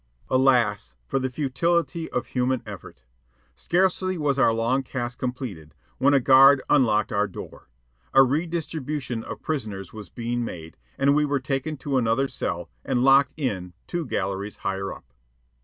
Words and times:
Alas 0.31 0.95
for 1.05 1.19
the 1.19 1.29
futility 1.29 2.09
of 2.09 2.25
human 2.25 2.63
effort! 2.65 3.03
Scarcely 3.53 4.17
was 4.17 4.39
our 4.39 4.51
long 4.51 4.81
task 4.81 5.19
completed 5.19 5.75
when 5.99 6.15
a 6.15 6.19
guard 6.19 6.59
unlocked 6.71 7.11
our 7.11 7.27
door. 7.27 7.69
A 8.11 8.23
redistribution 8.23 9.23
of 9.23 9.43
prisoners 9.43 9.93
was 9.93 10.09
being 10.09 10.43
made, 10.43 10.75
and 10.97 11.13
we 11.13 11.23
were 11.23 11.39
taken 11.39 11.77
to 11.77 11.99
another 11.99 12.27
cell 12.27 12.71
and 12.83 13.03
locked 13.03 13.33
in 13.37 13.73
two 13.85 14.07
galleries 14.07 14.55
higher 14.65 14.91
up. 14.91 15.13